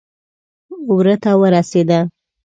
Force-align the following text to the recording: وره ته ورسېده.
وره 0.95 1.15
ته 1.23 1.31
ورسېده. 1.41 1.99